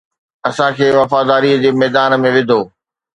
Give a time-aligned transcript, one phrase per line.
[0.49, 2.61] اسان کي وفاداري جي ميدان ۾ وڌو